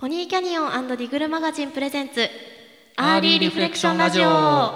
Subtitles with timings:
[0.00, 2.26] ポニーキャニオンディグルマガジンプレゼンツ
[2.96, 4.72] アーリーリフレクションラジオ。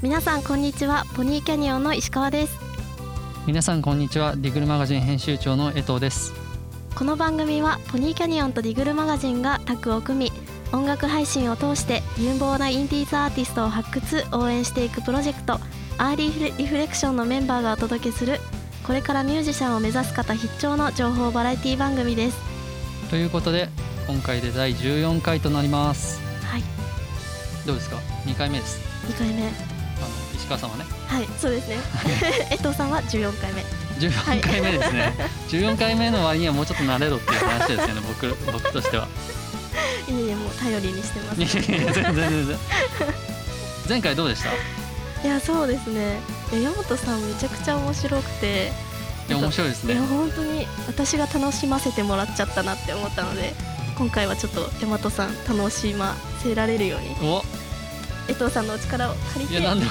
[0.00, 2.58] 皆さんこんにちはポニーキャニオンの石川です。
[3.46, 6.32] 皆さんこんにちはディグルマガジン編集長の江藤です。
[6.94, 15.54] この番組はポニーキャニオンとディグルマガジンがタッグを組み音楽配信を通して有望なインディーズアーティストを発掘応援していくプロジェクト
[15.98, 18.38] アーリーリフレクションのメンバーがお届けする
[18.86, 22.38] これからミュージシャンを目指す方必聴の情報バラエティ番組です。
[23.10, 23.68] ということで
[24.06, 26.20] 今回で第14回となります。
[26.42, 26.62] はい。
[27.66, 28.80] どうですか？2回目です。
[29.08, 29.42] 2回目。
[29.42, 29.50] あの
[30.34, 30.84] 石川さんはね。
[31.06, 31.76] はいそうですね。
[32.50, 33.62] 江藤さんは14回目。
[33.98, 35.12] 14回目ですね、はい、
[35.48, 39.08] 14回目の割にはもうちょっと慣れろっていう話ですよね僕僕としては
[40.08, 41.38] いえいえもう頼りにしてます。
[41.60, 42.58] 全然全然。
[43.88, 44.50] 前回どうでした？
[45.26, 46.18] いやそうですね。
[46.52, 48.72] 山本さんめちゃくちゃ面白くて。
[49.28, 49.94] いや面白いですね。
[49.94, 53.52] いや本当に私が楽しませてもらっちゃったなって思ったので
[53.98, 57.14] 今回はちょっと大和さん楽しませられるように。
[57.28, 57.42] お。
[58.30, 59.60] 江藤さんのお力を借りて。
[59.60, 59.86] いやなんで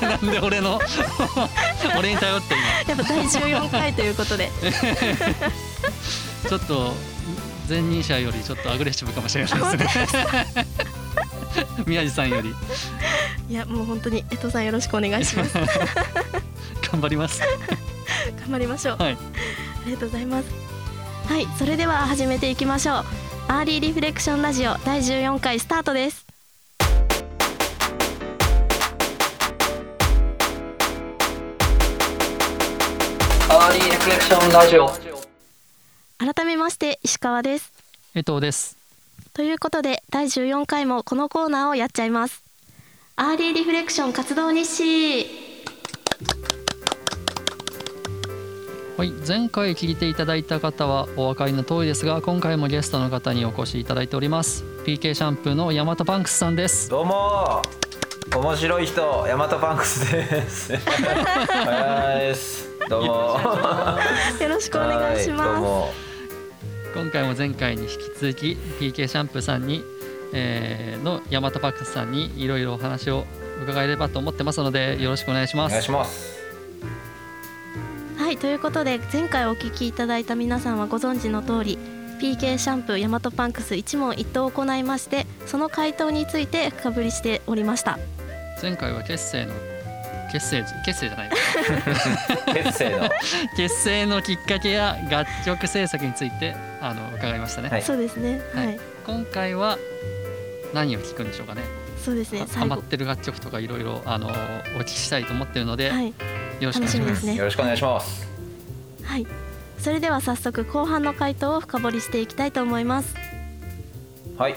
[0.00, 0.78] なんで俺の
[1.98, 2.54] 俺に頼って
[2.86, 2.94] 今。
[2.96, 4.50] やっぱ第14回ということで。
[6.48, 6.94] ちょっと
[7.72, 10.66] 前任者よりちょっとアグレッシブかもしれないですね。
[11.86, 12.52] 宮地さんより。
[13.48, 15.54] いやもう本当に江藤さんよろしくお願いします。
[16.92, 17.40] 頑張ります。
[18.40, 19.16] 頑張りましょう、はい、あ
[19.86, 20.48] りがとうございます。
[21.26, 23.04] はいそれでは始めていきましょう。
[23.48, 26.26] アーリーリフレクションラジオ第14回スタートです。
[33.48, 35.11] アーリーリフレクションラジオ
[36.24, 37.72] 改めまして石川です。
[38.14, 38.76] 江藤です。
[39.34, 42.44] ということで第14回もこのコーナーをやっちゃいます。
[43.16, 45.26] アーリーリフレクション活動日誌。
[48.96, 54.62] はい前回聞いていただいた方はお分かりの通りですが今回もゲストの方にお越しいただいております。
[54.86, 56.88] PK シャンプーのヤマトパンクスさんです。
[56.88, 57.62] どうも。
[58.32, 60.68] 面白い人ヤマトパンクスです。
[60.78, 62.68] です。
[62.88, 63.40] どうも。
[64.40, 66.11] よろしくお願いします
[66.94, 69.82] 今回も前回に引き続き PK シャンプーさんに、
[70.34, 73.24] えー、のヤマトパンクスさんにいろいろお話を
[73.62, 75.72] 伺えればと思ってますのでよろしくお願いします。
[75.72, 76.42] お願いします
[78.18, 81.78] はいということで前回お聞きいただいた皆さんはご存知の通り
[82.20, 87.98] PK シャンプーヤマトパンクス一問一答を行いましてその回答について深掘りしておりました
[88.62, 89.71] 前回は結成の
[90.32, 91.30] 結成結成じゃない。
[92.54, 93.10] 結成の。
[93.56, 99.78] 結成のきっかけや楽曲制作についてあの伺いましたね、はい、そうですね、はい、今回は
[100.72, 101.62] 何を聞くんでしょうかね。
[102.02, 102.46] そうですね。
[102.54, 104.30] ハマってる楽曲とかいろいろあのお
[104.80, 106.14] 聞きしたいと思ってるので、はい、よ
[106.62, 108.26] ろしくお願いします、ね、よろしくお願いします。
[109.04, 109.26] はい。
[109.78, 113.14] それでは早速後半の回答を深掘りしていきたいと思います。
[114.38, 114.54] はい。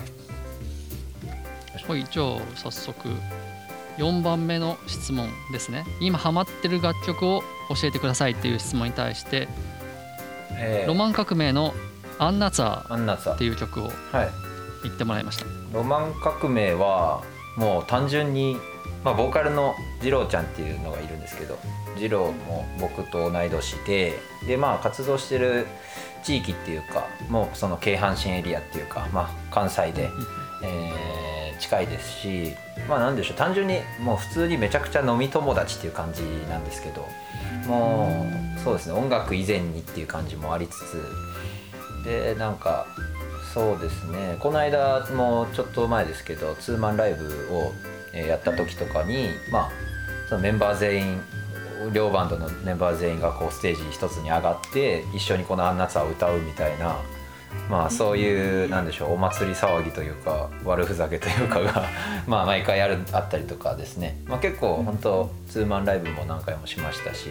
[1.88, 3.09] はいじゃあ早速
[3.98, 5.86] 4番目の質問ですね。
[6.00, 9.48] 今ハマってる楽曲を教えてくださいっていう質問に対して、
[10.58, 11.74] えー、ロマン革命の
[12.20, 13.92] 「アンナツァー」っていう曲を
[14.84, 17.24] 言ってもらいました、はい、ロマン革命は
[17.58, 18.58] もう単純に、
[19.04, 21.58] まあ、ボーカルの二郎ちゃんっていうのがいるんですけど
[21.98, 25.68] 二郎も僕と同い年ででまあ活動してる
[26.24, 30.10] 地域っていうかもうその京阪神エリアっていうか、まあ、関西で、
[30.64, 31.25] えー、
[31.66, 32.56] 近いですし
[32.88, 37.08] まあなんでしょう単純にもう普通にめちゃくちゃ飲み友達っていう感じなんですけど
[37.68, 42.86] もうそうですね音楽以前にっていう感じもありつつでなんか
[43.53, 47.74] そうですねこの間もちょっと前ですけどツーマンライブを
[48.14, 49.72] やった時とかにまあ
[50.30, 51.22] そのメンバー全員
[51.94, 56.97] 両バンドのメンバー全員がこうステージ一つに上がって一緒にこの「アンナツァ」を歌うみたいな
[57.70, 61.84] まあそういうなんでしょうお祭り騒ぎというか悪ふざけというかが
[62.28, 67.30] まあ毎回あるあったりとかですね、まあ、結構本当ツーマンライブも何回もしましたし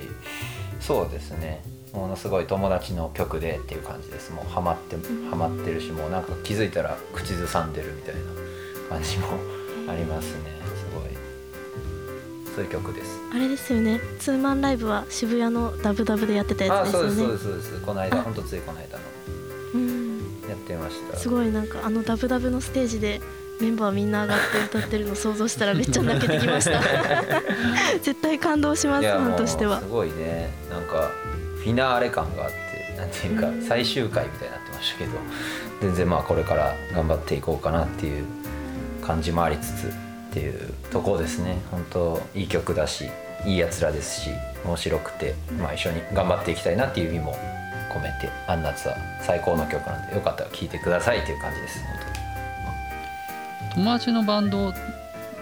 [0.80, 1.62] そうですね。
[1.94, 4.32] ものすごい友達の曲でっていう感じです。
[4.32, 4.96] もうハマって
[5.30, 8.20] ハマってるしもうなんか気づいたら口ずさんでるみたいな
[8.90, 9.28] 感じも
[9.88, 10.50] ありますね。
[10.76, 12.54] すごい。
[12.54, 13.10] そういう曲です。
[13.32, 14.00] あれですよね。
[14.18, 17.14] ツーマンライブは渋谷のダブダブでやってたやつですよね。
[17.14, 17.86] そうですそうですそうです。
[17.86, 19.04] この間本当ついこの間の
[20.48, 21.16] やってました。
[21.16, 23.20] すごいなんかあのダブダブのステージで
[23.60, 24.38] メンバーみんな上がっ
[24.70, 26.80] て歌ってるの想像したらめっちゃ泣けてきました。
[28.02, 29.80] 絶対感動しますファンとしては。
[29.80, 30.50] すごいね。
[30.70, 31.10] なんか
[31.56, 35.12] フィナーレ感があってなんていうか最終回みたいになってましたけど
[35.80, 38.24] 全然まあこれから頑張っていこうかなっていう
[39.02, 39.90] 感じもありつつっ
[40.32, 41.58] ていうとこですね。
[41.70, 43.08] 本当いい曲だし
[43.46, 44.30] いいやつらですし
[44.64, 47.36] 面白くて、まあ、一緒に頑張っていきたいなっていう意味も
[47.94, 51.80] 込めて「アンナツ」は最高の曲なんでよかったら聴いてくださいっていう感じです。
[51.80, 51.94] 本
[53.70, 53.74] 当。
[53.76, 54.72] 友達のバンド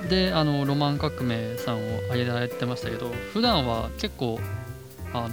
[0.09, 4.41] であのロマン革命さんを挙げられてましたけど普段は結構
[5.13, 5.31] あの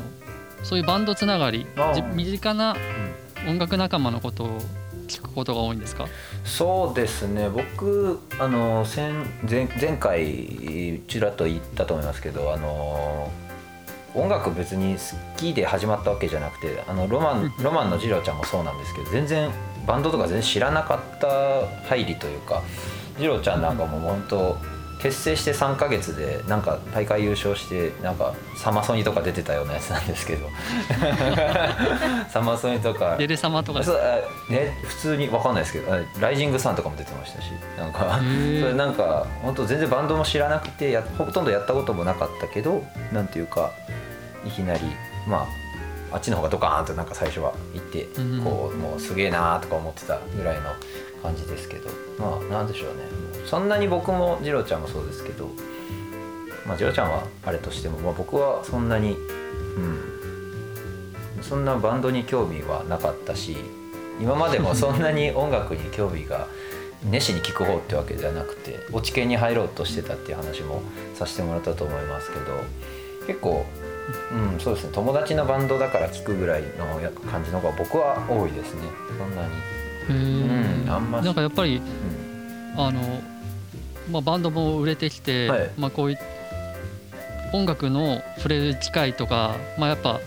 [0.63, 1.66] そういうバンドつながり
[2.13, 2.75] 身近な
[3.48, 4.60] 音楽仲間のことを
[5.07, 6.06] 聞くことが多いんですか？
[6.44, 7.50] そうですね。
[7.50, 9.12] 僕あの前
[9.50, 13.31] 前回ちらっと言ったと思いますけどあの
[14.15, 15.00] 音楽別に好
[15.38, 19.51] きで始まったわけじゃなくてあのロマンロマンの次郎ちゃんもそうなんですけど全然
[19.85, 22.63] バンドとか全然知らなかった入りというか
[23.17, 24.57] 次郎ちゃんなんかも本当
[24.99, 30.47] 結成して3か月でなんか大会優勝してなんかサマソニとか出てたようなやつなんですけど。
[32.29, 33.15] サマソニとか。
[33.17, 33.79] デレサマとか
[34.49, 37.45] ね普通に分かんないですけどライジングサンとかも出てましたし
[37.77, 38.19] なんか。
[38.59, 43.71] それなんか本当全然バンドも知らなくてやほとんどやったこともなかったけどなんていうか
[44.45, 44.81] いきなり
[45.25, 45.47] ま
[46.11, 48.07] ああっちの方がドカーンとなんか最初は行って、
[48.43, 50.71] こうもうすげえなーとか思ってたぐらいの
[51.19, 51.89] 感じですけど。
[52.18, 53.04] まあなんでしょうね。
[53.45, 55.50] そんなに僕も次郎ちゃんもそうですけど。
[56.66, 59.16] まあ次郎ちゃんはあれとしても、まあ、僕はそんなにう
[59.80, 60.10] ん。
[61.42, 63.57] そんなバンドに興味はなかったし
[64.21, 66.48] 今までもそんなに音楽に興味が
[67.10, 70.81] 熱心に聴く方ってわけではなくて落ち研に入ろうとしてたっていう話も
[71.16, 72.45] させてもらったと思いますけど
[73.25, 73.66] 結構
[74.31, 74.89] うん、そうですね。
[74.92, 77.00] 友達のバンドだから聴くぐらいの
[77.30, 78.81] 感じの方が僕は多いですね。
[79.19, 79.50] そんなに。
[80.09, 83.21] うん、あんまなんかやっぱり、うん、あの、
[84.11, 86.19] まあ、バンドも売れてきて、はい、まあ、こういう
[87.53, 90.19] 音楽の触れる機会とか、まあ、やっぱ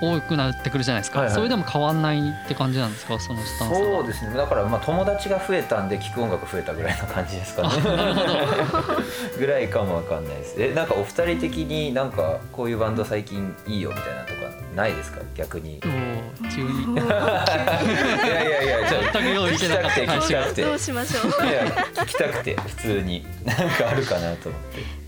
[0.00, 3.18] 多くなってくるじゃないですか、はいはい、それでも変わんないって感じなんですか？
[3.20, 4.34] そのスタンスそうですね。
[4.36, 7.68] だからまあ友達が増えたんで聴く音楽増えたぐらいな感じですかね。
[9.38, 10.54] ぐらいかもわかんないです。
[10.58, 14.40] えなんかお二人的になんかこういうバンド最近いいよみたいなとか
[14.74, 15.20] ないですか？
[15.34, 15.80] 逆に。
[16.54, 16.94] 急に。
[16.94, 21.46] いやいやいや全く用意してなかった聞きたくてどうしましょう。
[21.46, 21.64] いや
[21.94, 23.26] 聞きたくて普通に。
[23.44, 24.99] なんかあるかなと思って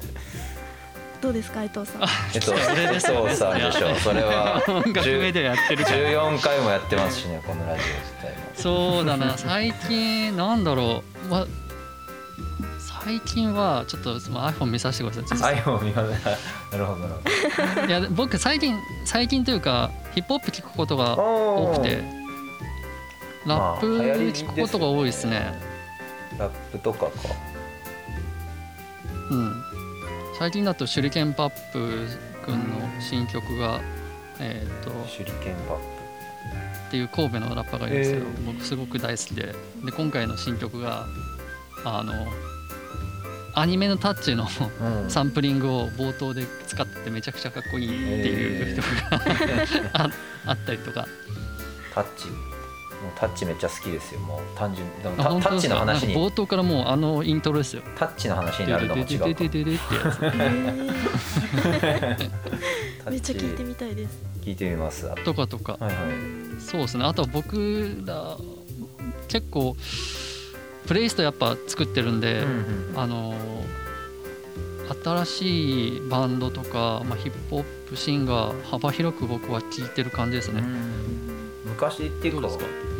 [1.22, 2.02] どうですか伊藤さん？
[2.34, 3.96] えっと、それでそうさんでしょう。
[4.00, 5.84] それは 学でやってる。
[5.84, 8.36] 十四回もやってますしね、このラジオ自体も。
[8.96, 11.46] そうだな、最近なんだろう、ま
[13.04, 15.56] 最近はちょっと iPhone 見させてください。
[15.56, 17.14] iPhone 見まなるほどなる
[17.76, 17.86] ほど。
[17.86, 22.02] いや僕最近最近というかヒップホップ聞くことが多くて、
[23.46, 25.58] ラップ聞くことが多いですね。
[26.38, 27.10] ラップとかか。
[29.30, 29.61] うん。
[30.38, 32.06] 最近だと手裏剣パップ
[32.44, 33.80] 君の新曲が、
[34.40, 36.02] えっ、ー、と手裏剣パップ。
[36.88, 41.06] っていう神戸のラッパーがいるんですけど、僕すごく大好きでで今回の新曲が
[41.84, 42.12] あの
[43.54, 44.46] アニメのタッチの
[45.08, 49.20] サンプリングを冒頭で使っててめちゃくちゃかっこいいっていう曲が
[50.04, 50.10] あ
[50.46, 51.06] あったりとか。
[51.94, 52.28] タッチ
[53.16, 54.20] タッチめっちゃ好きですよ。
[54.20, 56.14] もう単純でもタタッチの話に。
[56.14, 57.82] 冒頭からもうあのイントロですよ。
[57.96, 59.34] タッチの話になるのも違うかめっ
[63.20, 64.18] ちゃ聞いてみたいです。
[64.42, 65.08] 聞いてみます。
[65.24, 67.04] とかとか、はいはい、そうですね。
[67.04, 68.36] あと僕ら
[69.28, 69.76] 結構
[70.86, 73.34] プレイストやっぱ作ってるんで、うんうん、あの
[75.04, 80.62] 新しいバンドとか、まあ、ヒップホップシンガー幅広く僕は聴いてる感じですね。
[81.82, 82.48] 昔っていうか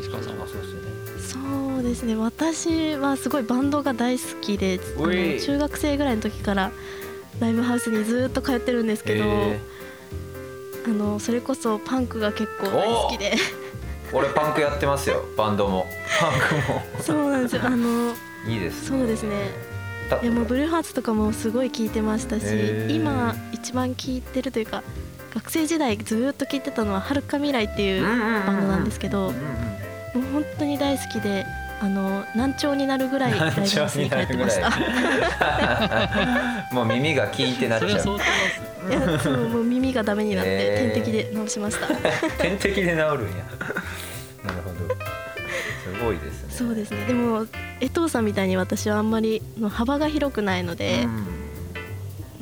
[0.01, 0.47] 石川さんは。
[0.49, 0.89] そうですよね
[1.21, 1.39] そ
[1.81, 2.17] うですね。
[2.17, 4.81] 私はすごいバンドが大好きで
[5.41, 6.73] 中学生ぐらいの時から
[7.39, 9.25] ライブハウスにずっと通ってるんですけど、
[10.85, 13.37] あのそれこそパンクが結構大好きで。
[14.13, 15.25] 俺パンクやってますよ。
[15.37, 15.87] バンドも。
[16.21, 17.03] パンクも。
[17.03, 17.63] そうなんですよ。
[17.65, 18.13] あの
[18.47, 19.73] いいです、ね、そうですね。
[20.23, 22.45] いやもうブルーハーツとかもすごい聴いてましたし
[22.95, 24.83] 今一番聴いてるというか
[25.35, 31.47] 学生時代ずっと聴いてたのははるか未来っていうバンドなんですけどもう本当に大好きで
[31.81, 33.81] あの難聴になるぐらいライに帰
[34.15, 34.71] ってました。
[36.73, 37.91] もう耳がキーンってなっちゃう。
[37.91, 37.97] い
[38.93, 41.89] やそうもう耳がダメになって、えー、点滴で治しました。
[42.39, 43.09] 点滴で治るんや。
[43.09, 43.27] なる
[44.65, 44.95] ほど。
[44.95, 46.49] すごいですね。
[46.51, 47.05] そうですね。
[47.07, 47.47] でも
[47.81, 51.27] 江藤さんみたいに私はあんまりの幅が広くないので、うん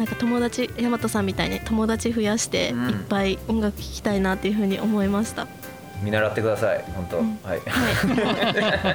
[0.00, 2.74] なんか友達大和さんみたいに友達増やしていっ
[3.10, 5.46] ぱい音楽聴きたいなっていうふうに思いました、
[6.02, 8.94] 見習ってください本当、うん、はい、は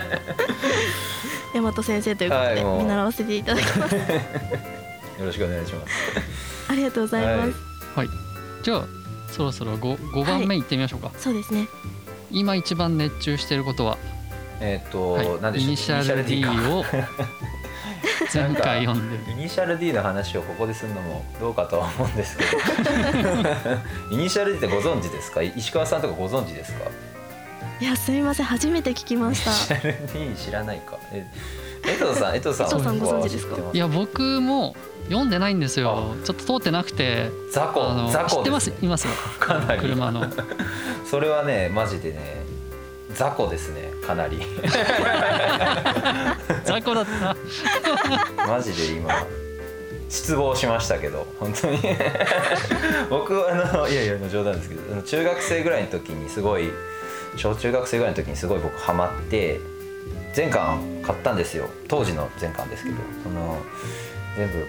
[1.53, 3.93] い、 大和先生ということで、見習わせていただきます。
[4.01, 4.01] よ
[5.19, 5.93] ろしくお願いします。
[6.69, 7.53] ありがとうございます。
[7.95, 8.07] はい、
[8.63, 8.85] じゃあ
[9.29, 11.67] そろそろ 5, 5番目いってみましょうか、そうですね。
[12.31, 13.99] 今一番熱中していることは？
[14.59, 16.83] えっ、ー、と、はい、何でしょうイニシャル D を
[18.33, 22.51] 前回読んでイニシャル D の話をここでするのもどうかとは思うんですけど。
[24.11, 25.41] イニシャル D ってご存知ですか？
[25.41, 26.79] 石川さんとかご存知ですか？
[27.81, 29.75] いやすみません初めて聞きました。
[29.75, 30.97] イニシャル D 知らないか。
[31.11, 31.25] え
[31.87, 33.57] 江藤さん江藤さんさんご存知ですか？
[33.73, 34.75] いや僕も
[35.07, 36.15] 読んでないんですよ。
[36.23, 37.29] ちょっと通ってなくて。
[37.53, 38.73] 雑魚雑魚知ってます？
[38.81, 39.07] います
[39.39, 39.81] かなり。
[39.81, 40.25] 車の。
[41.09, 42.44] それはねマジでね
[43.15, 44.39] 雑魚ですねかなり。
[46.63, 47.35] 雑魚だった。
[48.47, 49.25] マジで今
[50.09, 51.79] 失望しましたけど本当に。
[53.09, 56.69] 僕はあのいやいや冗談ですけど中学生ぐらいの時にすごい
[57.37, 59.59] 小中学生ぐらいの時にすごい僕ハマって
[60.33, 61.69] 全巻買ったんですよ。
[61.87, 62.97] 当時の全巻ですけど。
[63.23, 63.57] その
[64.37, 64.65] 全部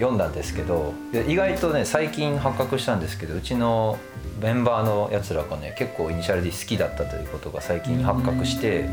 [0.00, 0.94] 読んだんですけど
[1.28, 3.98] 意外とね最近発覚したんですけどうちの
[4.40, 8.88] メンバーのやつらがね結構イニシャル D 好きだったということが最近発覚して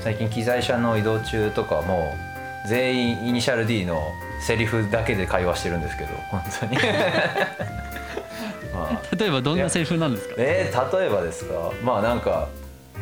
[0.00, 2.12] 最近機材車の移動中とかも
[2.68, 4.00] 全員イニシャル D の
[4.46, 6.76] セリフだけで会話してるんですけど本当に。
[8.74, 10.34] まあ、例えばどんなセリフなんですか？
[10.38, 11.72] えー、例えばですか？
[11.82, 12.48] まあなんか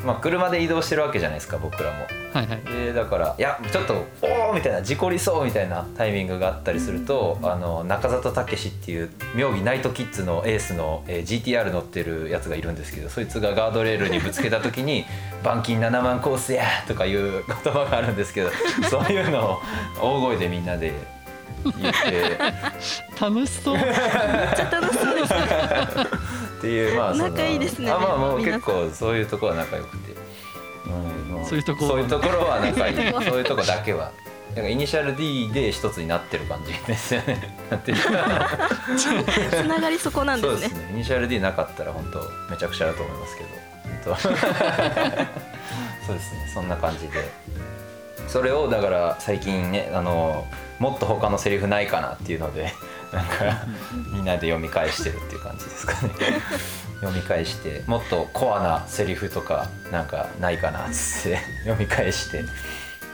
[0.05, 2.07] まあ、車で移動してるわけじゃないですか僕らも。
[2.35, 15.07] はいはい、でだから「いやちょっとおお!」みたいな事故りそうみたいなタイミングがあったりするとあの中里武っていう妙義ナイトキッズのエースの、えー、GTR 乗ってるやつがいるんですけどそいつがガードレールにぶつけた時に
[15.43, 18.51] 「板金7万コースや!」とかいう言葉があるんですけど
[18.91, 19.63] そういうのを
[20.03, 20.93] 大声でみんなで
[21.65, 22.39] 言って
[23.21, 25.35] 楽しそうめっちゃ楽しそうです
[26.65, 30.15] っていうまあ仲いいですねあまあもう結構そういうところは仲良くて、
[30.87, 32.97] うん、そういうとこそういうところは仲いい。
[33.13, 34.13] そういうとこだけは。
[34.55, 37.59] なんかイニシャル D で一つになってる感じですよね。
[39.51, 40.69] つながりそこなんですね。
[40.69, 40.91] そうですね。
[40.93, 42.21] イニシャル D なかったら本当
[42.53, 43.43] めちゃくちゃだと思いますけ
[44.09, 44.29] ど、そ
[46.13, 46.51] うですね。
[46.55, 47.29] そんな感じで、
[48.29, 50.47] それをだから最近ねあの
[50.79, 52.73] もっと他のセリフないかなっていうので
[53.15, 53.67] なんか
[54.13, 56.11] みんなで読み返してるっていう感じですかね。
[57.01, 62.45] 読み返して もっとコアなセリフとかなんかないかなっつって 読み返して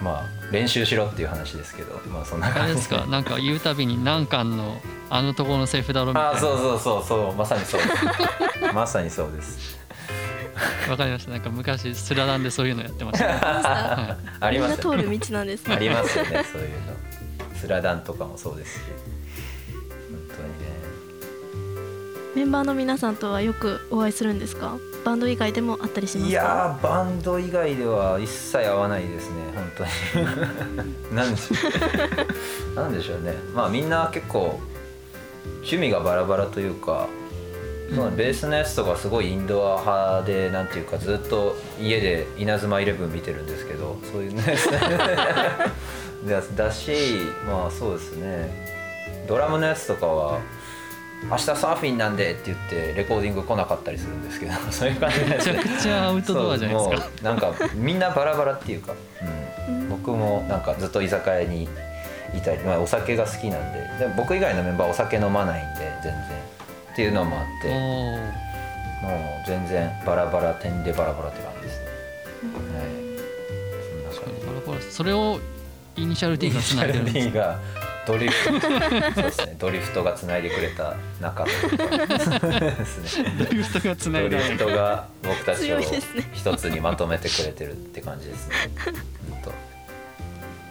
[0.01, 2.75] まあ練習しろっていう話ですけどまあそんな感じ。
[2.77, 3.05] ですか？
[3.07, 4.81] なんか言うたびに何巻の
[5.11, 6.31] あのところのセリフだろうみたいな。
[6.31, 7.35] あそうそうそうそう。
[7.35, 7.81] まさにそう。
[8.73, 9.79] まさにそうです。
[10.89, 11.31] わかりました。
[11.33, 13.33] なんか昔スラダンでそういうのやってました、は
[14.13, 16.77] い、あります、ね、通る道なんです、ね、ありますよねそういうの。
[17.55, 18.83] スラダンとかもそうですし
[22.41, 24.79] メンバーの皆さんとはよくお会いするんですか？
[25.05, 29.85] バンド以外でもあったりしますいやバンド以外では一切会わないですね本当
[31.11, 31.13] に。
[31.15, 31.55] なんでしょ
[32.73, 32.75] う。
[32.81, 33.35] なんでしょうね。
[33.55, 34.59] まあみんな結構
[35.57, 37.09] 趣味がバラバラというか、
[37.91, 44.43] うん、ベースのやつとかすごいインドア派でなんていうかずっと家で「稲妻イレブン」見てるんですけどそういうね。
[46.57, 46.93] だし
[47.47, 48.81] まあそうですね。
[49.29, 50.39] ドラムのやつとかは
[51.29, 57.09] 明日サーフィンなんでって言ってレコーディング来なかったりするんですけど そういう感じでめちゃくちゃアウトドアじゃないですか。
[57.23, 58.95] なんかみんなバラバラっていうか、
[59.69, 61.69] うん、僕もなんかずっと居酒屋に
[62.35, 66.23] いたり、まあ、お酒が好きなんでで僕以外のメンバーお酒飲まないんで全然。
[66.93, 68.41] っていうのもあって。
[69.01, 69.09] も
[69.43, 71.87] う全然バラバラ点でバラバラって感じですね、
[72.47, 73.01] はい、
[73.89, 74.47] そんな感じ。
[74.47, 75.41] バラバラそれを
[75.97, 77.59] イニシャル D がつないでるんですか
[78.11, 78.61] ドリフト。
[78.61, 79.57] そうですね。
[79.59, 83.35] ドリフトがつないでくれた仲ですね。
[83.39, 85.81] ドリフトがつないでドリフトが僕たちを
[86.33, 88.55] 一つにまとめてくれてるって感じですね。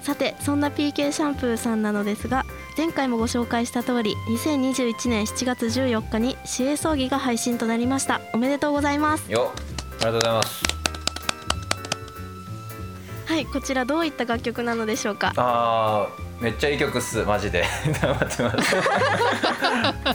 [0.01, 2.45] さてそんな PK シャンプーさんなのですが
[2.77, 8.21] 前回もご紹介した通り2021年7月14日に市営葬儀が配信となりました。
[8.33, 9.31] おめでとうございます。
[9.31, 9.51] よ
[10.01, 10.63] ありがとうございます。
[13.27, 15.33] はいこちらどういった楽曲なのでしょうか？
[15.35, 17.65] ああめっちゃいい曲っすマジで。
[18.01, 18.75] 黙ってます。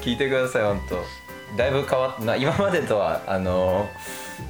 [0.00, 1.25] 聞いてください本当
[1.57, 3.88] だいぶ変わった今までとはあの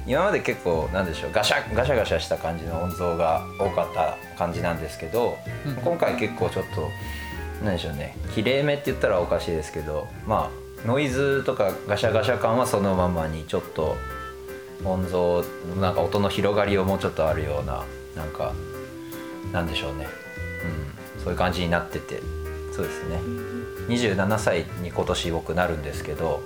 [0.07, 6.89] 今まで結構なんでしょうガシャガシャガシャした感じの音像が多かった感じなんですけど、うん、今回結構ちょっと
[7.63, 13.95] 何でしょうねきれいめって言ったらおかしいですけどまあノイズとかガシャガシャ感はそのままにちょっと
[14.83, 15.43] 音像
[15.79, 17.83] なんか音の広がりをもうちょっとあるような
[18.15, 18.53] なんか
[19.51, 20.07] なんでしょうね。
[20.89, 20.94] うん
[21.25, 22.21] そういう感じになってて。
[22.71, 23.19] そうですね。
[23.87, 26.41] 27歳に今年僕なるんですけど、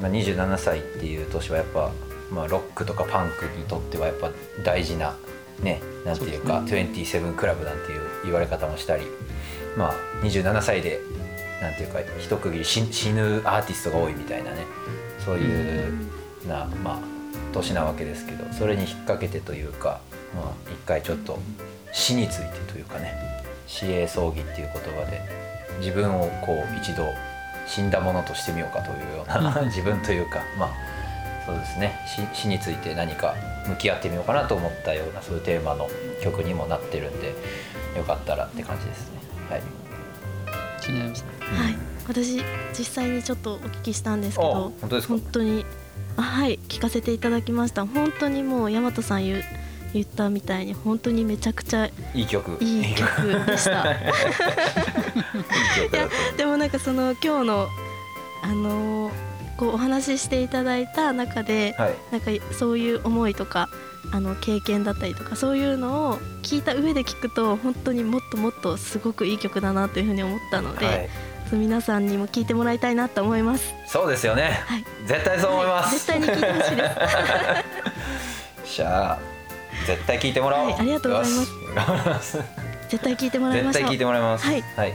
[0.00, 1.92] まあ、27歳っていう年はやっぱ、
[2.32, 4.30] まあ、ロックとかパンクにとってはやっぱ
[4.64, 5.16] 大事な
[5.62, 9.06] ねなんていうかう、ね、27クラブなんていう言われ方もしたり
[9.76, 11.00] まあ27歳で
[11.60, 14.64] なんていうか一区切り死ぬアーティストが多いみたいなね
[15.24, 15.92] そういう
[16.46, 16.98] な、まあ
[17.52, 20.00] 年なわけですけどそれに引っ掛けてというか、
[20.34, 21.38] まあ、一回ちょっと
[21.92, 23.14] 死についてというかね
[23.66, 25.20] 死営葬儀っていう言葉で
[25.80, 27.04] 自分をこう一度
[27.66, 30.70] 死んだものとしてみようかというような 自分というかまあ
[31.46, 31.98] そうですね。
[32.34, 33.34] 死死について何か
[33.66, 35.88] 向き合ってみようかなと思ったようなそういうテーマの
[36.22, 37.34] 曲にもなってるんで
[37.96, 39.18] よかったらって感じですね。
[39.48, 39.62] はい、
[40.82, 41.76] 気になりますね、はい、
[42.06, 42.42] 私
[42.78, 45.14] 実際にちょっとお聞きしたんですけど本当ですか？
[45.14, 45.64] 本当に
[46.18, 47.86] あはい聞かせていただきました。
[47.86, 49.42] 本当にもう大和さん言う
[49.94, 52.62] 言ったみたいに本当にめちゃくちゃいい曲。
[52.62, 53.92] いい曲でした。
[53.92, 53.96] い
[55.92, 57.68] やでもなんかその今日の
[58.42, 59.28] あのー
[59.58, 63.68] こうお話ししていただいた中で、はい、なんかそういう思いとか
[64.12, 71.08] あの経験だったりとかそういうのを聞いた上で聞くと本当にもっともっとすごくいい曲だなというふうに思ったので、はい、
[71.52, 73.74] 皆さんにも聞いてもらいたいなと思います。
[73.86, 76.88] そうですよね、はい、絶対そう思います、絶対に聞いてほしいで
[78.64, 78.76] す。
[78.76, 79.37] じゃあ
[79.86, 82.38] 絶対聞いてもらおう、ありがとうございます。
[82.88, 84.46] 絶対聞いてもらいます絶対聞いてもらいます。
[84.46, 84.94] はい、はい。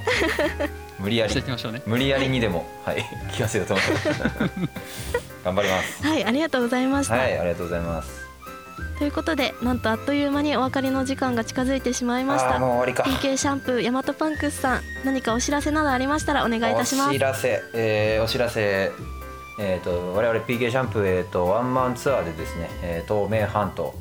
[1.00, 1.44] 無理やり、ね、
[1.86, 3.94] 無理やりにでも、はい、聞かせようと思って
[5.44, 6.04] 頑張ります。
[6.04, 7.16] はいありがとうございました。
[7.16, 8.24] はいありがとうございます。
[8.98, 12.58] ということでなんとあっという間にお別れの時間が近づいてしまいました。
[12.58, 13.04] もう終わりか。
[13.04, 17.10] PK シャンプーヤマトパンクスさん何かお知らせなどありましたらお願いいたします。
[17.10, 18.92] お知らせ、えー、お知らせ。
[19.60, 23.94] えーと、我々 PK シャンプー、えーと、ワンマンツアーでですね、えー、東名阪と、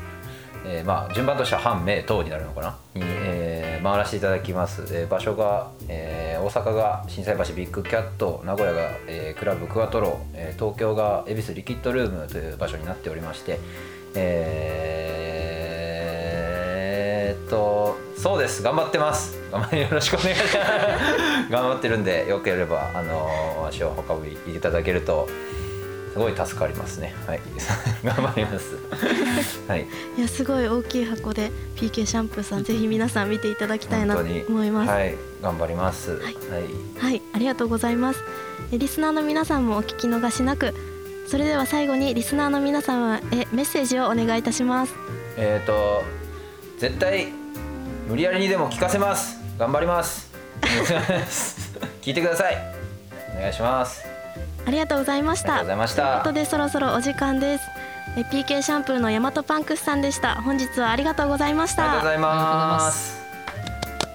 [0.64, 2.76] えーまあ、順番としては阪名東になるのかな？
[2.94, 13.58] に、えー、回らせていただきます、えー、場所が、えー、大阪が心斎橋ビッグキャット名古屋が、えー、クラブクワトロ、えー、東京が恵比寿リキッドルームという場所になっておりまして、
[14.14, 18.62] えー、っとそうです。
[18.62, 19.36] 頑張ってます。
[19.50, 20.56] 頑張よろしくお願いします。
[21.50, 25.28] 頑張ってるんでよければあの足を運びいただけると
[26.12, 27.14] すごい助かりますね。
[27.26, 27.40] はい、
[28.04, 28.76] 頑張ります。
[29.66, 29.86] はい。
[30.18, 34.90] いやすごい大きい箱で PK シャンプーさん ぜひ皆さん見ていただきたいなと思います。
[34.90, 36.12] はい、頑張ります。
[36.12, 36.34] はい、はい、
[36.98, 38.20] はい、ありがとうございます。
[38.70, 40.74] リスナーの皆さんもお聞き逃しなく。
[41.26, 43.20] それでは最後にリスナーの皆様へ
[43.52, 44.92] メッセージをお願いいたします。
[45.38, 46.04] えっ、ー、と
[46.78, 47.28] 絶対
[48.06, 49.38] 無理やりにでも聞かせます。
[49.58, 50.30] 頑張ります。
[52.02, 52.56] 聞いてください。
[53.34, 54.11] お願いします。
[54.64, 55.64] ありがとうございました。
[55.64, 57.64] ということでそろそろお時間です。
[58.16, 60.40] え PK シャンプーのヤマトパンクスさんでした。
[60.42, 61.84] 本日はありがとうございました。
[61.84, 63.22] ありがとうございます。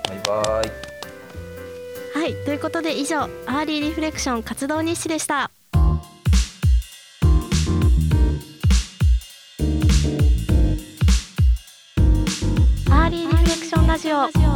[0.07, 0.87] バイバイ。
[2.19, 5.51] はいということで以上アーリーリフレクション活動日誌でした。
[12.89, 14.46] アーリーリフレクションラジオ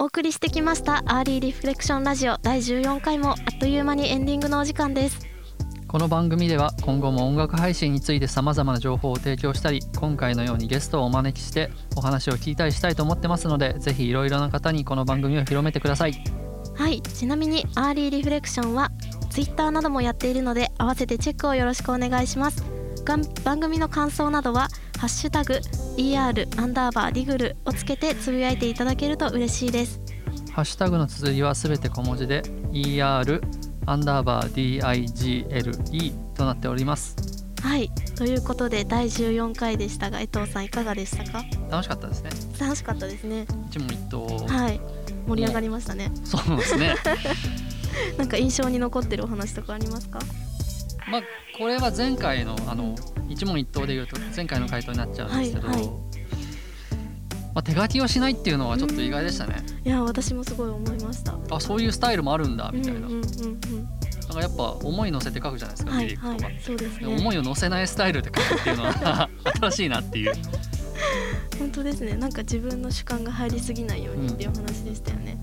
[0.00, 5.28] お送りしてきましたアーリーリフレクションラジオ第14回もあっという間にエンディングのお時間です
[5.86, 16.14] この番組では今後も音楽配信についてさまざまな情報を提供したり今回のようにゲストをお招きしてお話を聞いたりしたいと思ってますのでぜひいろいろな方にこの番組を広めてください
[16.76, 18.90] はいちなみにアーリーリフレクションは
[19.28, 22.80] Twitter などもやっているので合わせてチェックをよろしくお願いします。
[23.44, 24.68] 番組の感想などは
[25.00, 25.54] ハッシュタグ
[25.96, 29.98] ER アンダーバーディグルをつけてつぶやいていただけると嬉しいです。
[30.52, 33.40] ハッシュタグの綴りはすべて小文字で ER
[33.86, 37.16] アンダーバー DIGLE となっております。
[37.62, 41.42] はいということで第14回でしたが江藤さんいかがでしたか？
[41.70, 42.30] 楽しかったですね。
[42.60, 43.46] 楽しかったですね。
[43.70, 44.80] 一問一答はい
[45.26, 46.10] 盛り上がりましたね。
[46.24, 46.94] そうですね。
[48.18, 50.18] なんか印象に残ってるお話とかありますか？
[51.10, 51.22] まあ
[51.58, 52.94] これは前回のあの
[53.28, 55.92] 一問一答でいうと前回の回答になっちゃうんですけど、はいはい、ま
[57.56, 59.64] あ、手書きをしないっていうのはちょっと意外でしたね。
[59.84, 61.36] いや私もすごい思いました。
[61.50, 63.00] あそういうスタイルもあるんだみたいな。
[63.00, 63.20] うんうんうん。
[63.20, 64.34] うんな。
[64.34, 69.28] んかやっぱ思い乗せて書くじゃないですか、はい、リリックとか、そうですね、思いを乗せないスタイルで書くっていうのは
[69.60, 70.32] 新しいなっていう。
[71.58, 72.14] 本当ですね。
[72.14, 75.38] なんか自分の主観が入りすぎないようにっていう話でしたよね、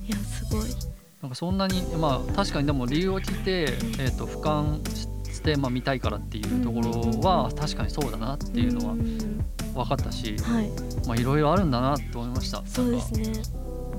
[0.00, 0.85] うん、いやすごい
[1.26, 3.62] なんかそんなにまあ確かにでも理由を聞いて、
[4.00, 4.88] えーと、俯瞰
[5.28, 10.70] して、まあ、見たいからっていうところは確かにそうだなっていうのは分かったし、はい、
[11.04, 12.64] まあいろいろあるんだなと思いました。
[12.64, 13.32] そうですね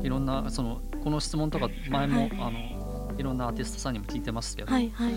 [0.03, 5.13] いろんなそのこの質問とか前も、はい、あのいろんなアーティストさんにも聞いてますけど、はいはい、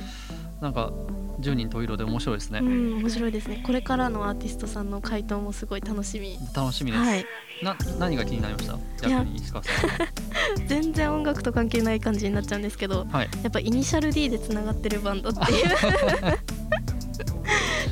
[0.60, 0.92] なんか
[1.38, 2.58] 十人十色で面白いですね。
[2.58, 3.62] うん、面白いですね。
[3.64, 6.36] これからのアーティストさんの回答もすごい楽しみ。
[6.56, 7.04] 楽しみです。
[7.04, 7.24] はい、
[7.62, 8.66] な何が気になりまし
[9.00, 9.08] た？
[9.08, 9.90] 逆に石川さん。
[10.66, 15.66] 全然音楽と関係ない感じになっちゃうんですけど、はい、やっぱイニシャル D でつながってるバンドっていう。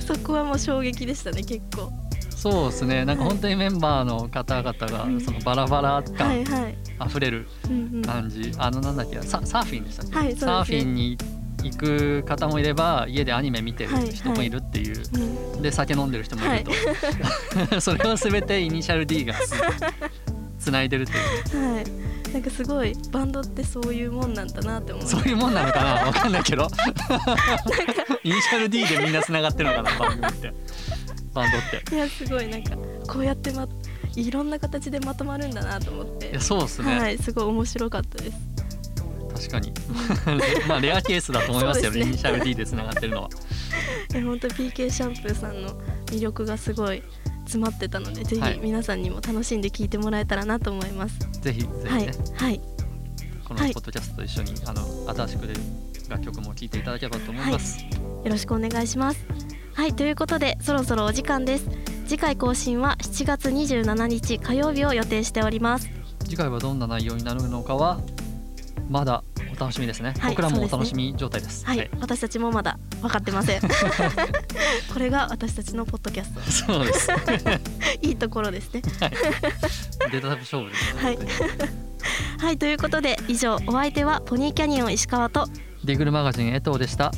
[0.06, 1.92] そこはもう衝撃でしたね結構。
[2.30, 3.04] そうですね。
[3.04, 7.48] なんか本当にメンバーの方々がそのバラバラ感、はいはい、溢れる
[8.06, 11.18] 感じ、あのなんだっけササーフィンでしたっけ、はい、サーフィンに
[11.64, 19.34] 行く方もいれば家でアニメ見てる人もいるっていう、はいはい、で酒飲んでる人もいると、はい、 それを全てイニシャル D が
[20.60, 21.74] つないでるっていう。
[21.74, 25.06] はいなんかすごいバンドってそういうもんなんだなって思う。
[25.06, 25.94] そういうもんなのかな？
[26.06, 26.68] わかんないけど。
[28.24, 29.90] イニシャル D でみんなつながってるのかな？
[29.98, 30.52] 番組って。
[31.32, 31.94] バンドって。
[31.94, 33.66] いやすごいなんかこうやってま
[34.16, 36.30] いろんな形でまとまるんだなと思って。
[36.30, 36.98] いやそうですね。
[36.98, 38.38] はいすごい面白かったです。
[39.34, 39.72] 確かに。
[40.68, 42.00] まあレアケースだと思いますよね。
[42.00, 43.28] イニシャル D でつながってるのは。
[44.14, 45.70] え本当 PK シャンプーさんの
[46.06, 47.02] 魅力がすごい
[47.48, 52.06] 詰まってたのでぜひ皆さんにも楽しんで聞いてもらえたらなと思います、ぜひぜひね、はい、
[52.37, 52.61] はい、
[53.42, 54.82] このポッドキャストと一緒に、あの
[55.14, 55.48] 新しく
[56.11, 57.88] 楽曲も聴いていただければと思います、よ
[58.26, 59.26] ろしくお願いします。
[59.74, 61.68] はいということでそろそろお時間です。
[62.06, 65.88] 次回更新は7月27日火曜日を予定しております。
[66.24, 68.00] 次回はどんな内容になるのかは
[68.90, 69.22] まだ
[69.56, 73.61] お楽しみですね、はい、僕らもお楽しみ状態です、はい、はい、私たちもまだ分かってません。
[74.92, 76.74] これが私たちのポッドキャスト。
[76.74, 77.08] そうです
[78.02, 79.11] いいところですね、はい、
[80.11, 81.18] データ勝負です、ね、はい。
[82.38, 85.48] はいということで以上お相手はポニーキャニオン石川と
[85.84, 87.12] ディグルマガジン江藤でした。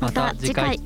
[0.00, 0.80] また次回